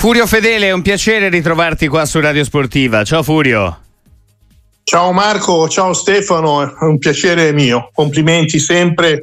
[0.00, 3.02] Furio Fedele, è un piacere ritrovarti qua su Radio Sportiva.
[3.02, 3.80] Ciao Furio.
[4.84, 7.90] Ciao Marco, ciao Stefano, è un piacere mio.
[7.92, 9.22] Complimenti sempre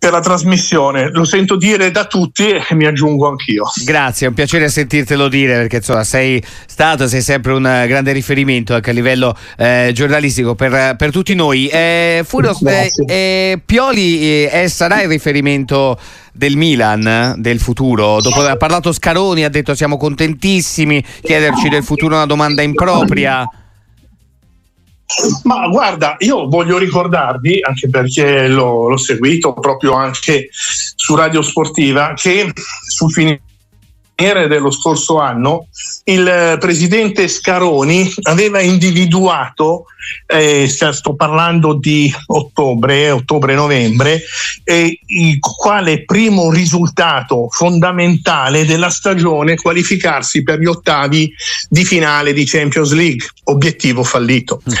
[0.00, 1.10] per la trasmissione.
[1.10, 3.64] Lo sento dire da tutti e mi aggiungo anch'io.
[3.84, 8.72] Grazie, è un piacere sentirtelo dire perché insomma sei stato, sei sempre un grande riferimento
[8.72, 11.68] anche a livello eh, giornalistico per, per, tutti noi.
[11.68, 15.98] Eh, Furio, eh, eh Pioli eh, sarà il riferimento
[16.32, 18.22] del Milan, del futuro.
[18.22, 23.44] Dopo aver parlato Scaroni, ha detto siamo contentissimi, chiederci del futuro una domanda impropria.
[25.42, 32.12] Ma guarda, io voglio ricordarvi, anche perché l'ho, l'ho seguito proprio anche su Radio Sportiva,
[32.14, 32.52] che
[32.86, 33.42] sul finire
[34.20, 35.68] dello scorso anno
[36.04, 39.86] il presidente Scaroni aveva individuato,
[40.26, 44.20] eh, sto parlando di ottobre, ottobre-novembre,
[44.64, 44.98] eh,
[45.40, 51.32] quale primo risultato fondamentale della stagione qualificarsi per gli ottavi
[51.70, 54.60] di finale di Champions League, obiettivo fallito.
[54.68, 54.74] Mm.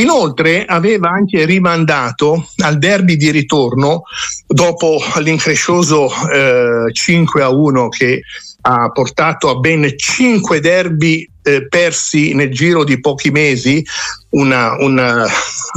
[0.00, 4.04] Inoltre aveva anche rimandato al derby di ritorno
[4.46, 8.22] dopo l'increscioso eh, 5 a 1 che
[8.68, 13.84] ha portato a ben cinque derby eh, persi nel giro di pochi mesi,
[14.30, 15.24] una, una,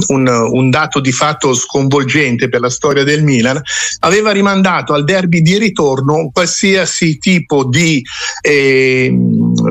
[0.07, 3.61] un, un, dato di fatto sconvolgente per la storia del Milan,
[3.99, 8.03] aveva rimandato al derby di ritorno qualsiasi tipo di
[8.41, 9.15] eh,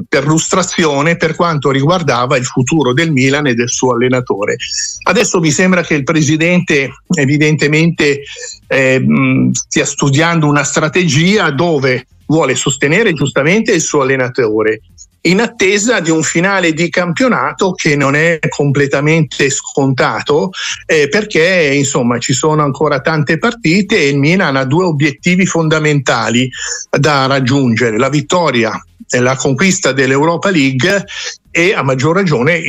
[0.08, 4.56] perlustrazione per quanto riguardava il futuro del Milan e del suo allenatore.
[5.02, 8.22] Adesso mi sembra che il presidente evidentemente
[8.69, 9.05] eh,
[9.50, 14.80] stia studiando una strategia dove vuole sostenere giustamente il suo allenatore
[15.22, 20.50] in attesa di un finale di campionato che non è completamente scontato
[20.86, 26.48] eh, perché insomma ci sono ancora tante partite e il Milan ha due obiettivi fondamentali
[26.88, 28.80] da raggiungere la vittoria
[29.11, 31.05] la conquista dell'Europa League
[31.51, 32.62] e a maggior ragione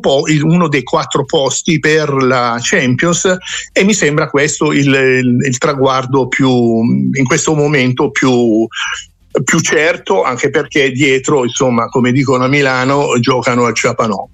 [0.00, 3.36] po- uno dei quattro posti per la Champions.
[3.72, 8.66] E mi sembra questo il, il, il traguardo più in questo momento più,
[9.42, 14.28] più certo anche perché dietro insomma come dicono a Milano giocano al Ciapanò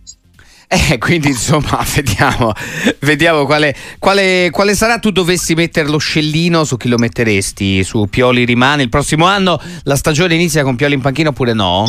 [0.72, 2.53] eh, quindi insomma, vediamo,
[3.00, 5.00] vediamo quale, quale, quale, sarà.
[5.00, 7.82] Tu dovessi mettere lo scellino su chi lo metteresti?
[7.82, 9.60] Su Pioli rimane il prossimo anno?
[9.82, 11.86] La stagione inizia con Pioli in panchina oppure no?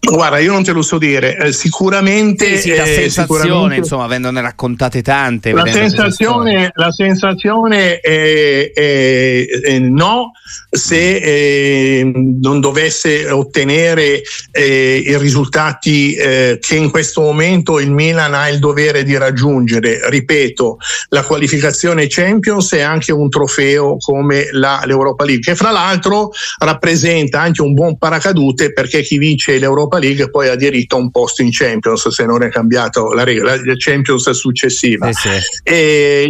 [0.00, 2.56] Guarda, io non te lo so dire, eh, sicuramente...
[2.56, 5.52] Sì, sì, la eh, sensazione, sicuramente, insomma, avendone raccontate tante.
[5.52, 10.30] La sensazione, la sensazione è, è, è, no
[10.70, 14.22] se eh, non dovesse ottenere
[14.52, 20.08] eh, i risultati eh, che in questo momento il Milan ha il dovere di raggiungere.
[20.08, 26.30] Ripeto, la qualificazione Champions è anche un trofeo come la, l'Europa League, che fra l'altro
[26.58, 30.98] rappresenta anche un buon paracadute perché chi vince l'Europa Europa League poi ha diritto a
[30.98, 35.08] un posto in Champions se non è cambiato la regola, la Champions successiva.
[35.08, 35.72] Eh sì.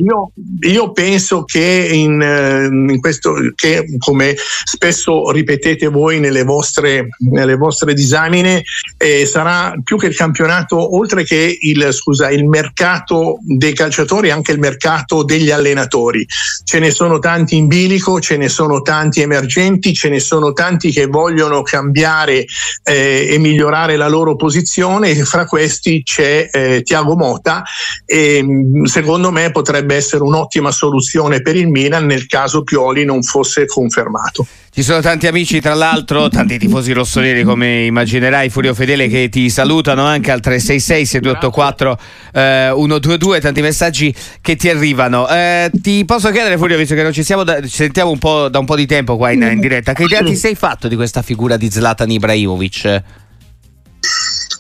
[0.00, 0.30] io,
[0.60, 7.56] io, penso che in, eh, in, questo, che come spesso ripetete voi nelle vostre, nelle
[7.56, 8.62] vostre disamine,
[8.96, 14.52] eh, sarà più che il campionato, oltre che il, scusa, il mercato dei calciatori, anche
[14.52, 16.26] il mercato degli allenatori.
[16.64, 20.90] Ce ne sono tanti in bilico, ce ne sono tanti emergenti, ce ne sono tanti
[20.92, 22.44] che vogliono cambiare
[22.84, 27.62] eh, e migliorare la loro posizione e fra questi c'è eh, Tiago Mota
[28.04, 33.22] e mm, secondo me potrebbe essere un'ottima soluzione per il Milan nel caso Pioli non
[33.22, 34.46] fosse confermato.
[34.70, 39.50] Ci sono tanti amici, tra l'altro, tanti tifosi rossoneri come immaginerai, Furio Fedele, che ti
[39.50, 41.96] salutano anche al 366-6284
[42.32, 45.28] eh, 122, tanti messaggi che ti arrivano.
[45.28, 48.18] Eh, ti posso chiedere, Furio, visto che non ci siamo, da, ci sentiamo un
[48.50, 50.94] da un po' di tempo qua in, in diretta, che idea ti sei fatto di
[50.94, 53.02] questa figura di Zlatan Ibrahimovic?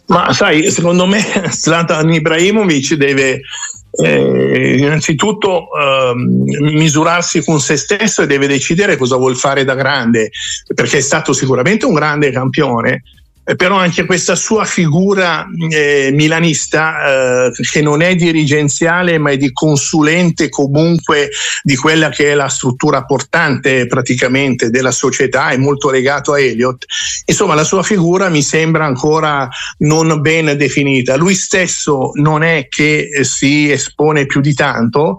[0.08, 1.20] Ma sai, secondo me
[1.50, 3.42] Zlatan Ibrahimovic deve
[3.90, 10.30] eh, innanzitutto eh, misurarsi con se stesso e deve decidere cosa vuol fare da grande,
[10.74, 13.02] perché è stato sicuramente un grande campione,
[13.48, 19.36] eh, però anche questa sua figura eh, milanista eh, che non è dirigenziale ma è
[19.36, 21.30] di consulente comunque
[21.62, 26.84] di quella che è la struttura portante praticamente della società è molto legato a Elliott
[27.24, 29.48] insomma la sua figura mi sembra ancora
[29.78, 31.16] non ben definita.
[31.16, 35.18] Lui stesso non è che si espone più di tanto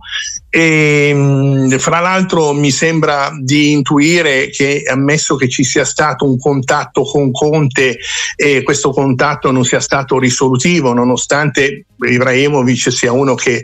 [0.50, 6.40] e mm, fra l'altro mi sembra di intuire che ammesso che ci sia stato un
[6.40, 8.00] contatto con Conte
[8.36, 13.62] e questo contatto non sia stato risolutivo nonostante Ibrahimovic sia uno che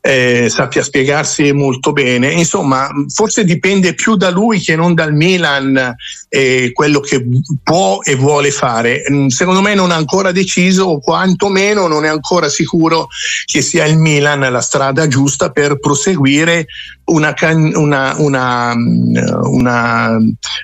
[0.00, 2.30] eh, sappia spiegarsi molto bene.
[2.30, 5.94] Insomma forse dipende più da lui che non dal Milan
[6.28, 7.26] eh, quello che
[7.62, 9.02] può e vuole fare.
[9.10, 13.08] Mm, secondo me non ha ancora deciso o quantomeno non è ancora sicuro
[13.44, 16.66] che sia il Milan la strada giusta per proseguire hubiere
[17.04, 17.34] una,
[17.74, 20.18] una, una, una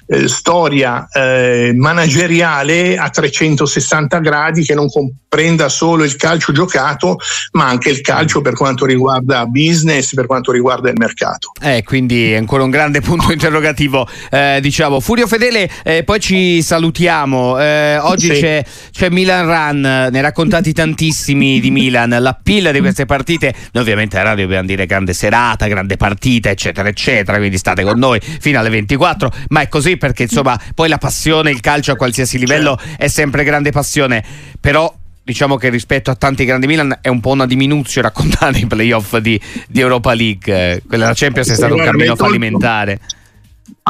[0.06, 7.17] eh, storia eh, manageriale a 360 gradi che non comprenda solo il calcio giocato,
[7.52, 11.52] ma anche il calcio per quanto riguarda business, per quanto riguarda il mercato.
[11.61, 14.06] Eh, quindi ancora un grande punto interrogativo.
[14.31, 17.58] Eh, diciamo, Furio Fedele, eh, poi ci salutiamo.
[17.58, 18.40] Eh, oggi sì.
[18.40, 23.52] c'è, c'è, Milan Run, ne raccontati tantissimi di Milan, la pilla di queste partite.
[23.73, 27.39] Noi ovviamente a radio dobbiamo dire grande serata, grande partita partita, eccetera, eccetera.
[27.39, 29.33] Quindi state con noi fino alle 24.
[29.49, 33.45] Ma è così perché insomma, poi la passione, il calcio a qualsiasi livello è sempre
[33.45, 34.23] grande passione.
[34.61, 38.67] Però diciamo che rispetto a tanti grandi Milan è un po' una diminuzione raccontare i
[38.67, 40.83] playoff di, di Europa League.
[40.87, 43.01] Quella della Champions è stato un cammino fallimentare.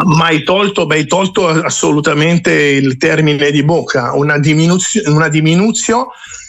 [0.05, 6.06] Ma hai tolto, beh, tolto assolutamente il termine di bocca, una diminuzione, una diminuzione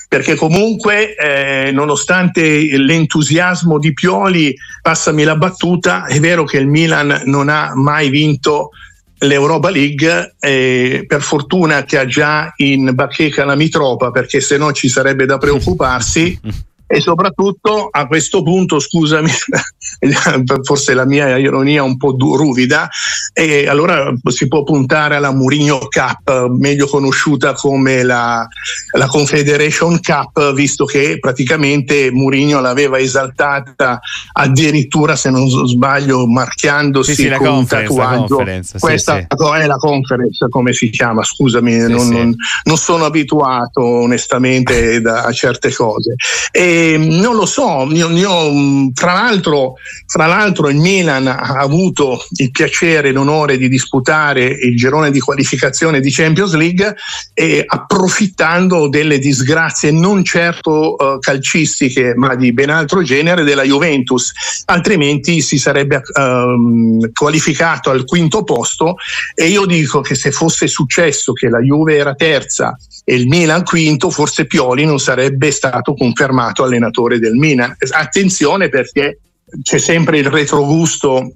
[0.09, 7.21] perché comunque eh, nonostante l'entusiasmo di Pioli, passami la battuta, è vero che il Milan
[7.25, 8.71] non ha mai vinto
[9.19, 14.71] l'Europa League, eh, per fortuna che ha già in bacheca la Mitropa, perché se no
[14.71, 16.39] ci sarebbe da preoccuparsi.
[16.91, 19.29] e soprattutto a questo punto, scusami,
[20.63, 22.89] forse la mia ironia è un po' ruvida,
[23.31, 28.47] e allora si può puntare alla Mourinho Cup, meglio conosciuta come la,
[28.93, 33.99] la Confederation Cup, visto che praticamente Mourinho l'aveva esaltata
[34.31, 38.43] addirittura, se non sbaglio, marchiandosi sì, sì, con un tatuaggio.
[38.79, 39.27] Questa sì,
[39.61, 42.33] è la conference, come si chiama, scusami, non, non,
[42.63, 46.15] non, sono abituato onestamente a certe cose.
[46.51, 52.51] E, non lo so, io, io, tra, l'altro, tra, l'altro, il Milan ha avuto il
[52.51, 56.95] piacere e l'onore di disputare il girone di qualificazione di Champions League
[57.33, 64.31] e approfittando delle disgrazie non certo uh, calcistiche ma di ben altro genere della Juventus,
[64.65, 68.95] altrimenti si sarebbe uh, qualificato al quinto posto
[69.33, 72.77] e io dico che se fosse successo che la Juve era terza
[73.09, 77.75] e il Milan quinto, forse Pioli non sarebbe stato confermato allenatore del Milan.
[77.91, 79.19] Attenzione perché
[79.61, 81.31] c'è sempre il retrogusto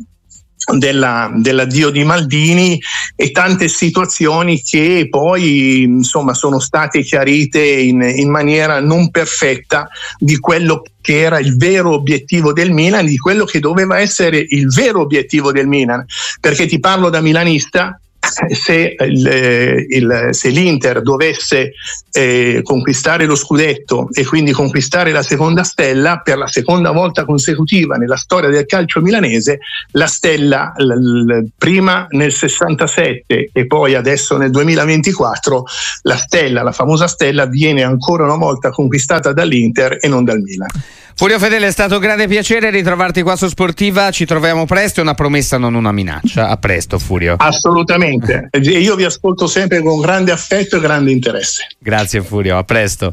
[0.78, 2.80] della, dell'addio di Maldini
[3.16, 10.38] e tante situazioni che poi insomma sono state chiarite in, in, maniera non perfetta di
[10.40, 15.02] quello che era il vero obiettivo del Milan, di quello che doveva essere il vero
[15.02, 16.06] obiettivo del Milan,
[16.40, 18.00] perché ti parlo da milanista,
[18.50, 21.74] se, il, il, se l'Inter dovesse
[22.12, 27.96] eh, conquistare lo scudetto e quindi conquistare la seconda stella per la seconda volta consecutiva
[27.96, 29.60] nella storia del calcio milanese,
[29.92, 35.64] la stella l, l, prima nel 67 e poi adesso nel 2024,
[36.04, 40.70] la stella, la famosa stella, viene ancora una volta conquistata dall'Inter e non dal Milan.
[41.16, 44.10] Furio Fedele, è stato un grande piacere ritrovarti qua su Sportiva.
[44.10, 45.00] Ci troviamo presto.
[45.00, 46.50] È una promessa, non una minaccia.
[46.50, 47.36] A presto, Furio.
[47.38, 48.50] Assolutamente.
[48.62, 51.68] Io vi ascolto sempre con grande affetto e grande interesse.
[51.78, 52.58] Grazie, Furio.
[52.58, 53.12] A presto.